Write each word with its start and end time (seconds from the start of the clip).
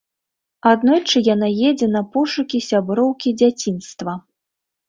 Аднойчы 0.69 1.21
яна 1.33 1.49
едзе 1.69 1.87
на 1.97 2.03
пошукі 2.15 2.63
сяброўкі 2.69 3.35
дзяцінства. 3.43 4.19